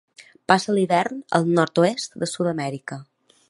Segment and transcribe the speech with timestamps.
[0.51, 3.03] Passa l'hivern al nord-oest de Sud-amèrica.